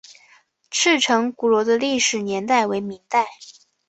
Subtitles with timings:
[0.71, 3.27] 赤城鼓楼的历史年代为明代。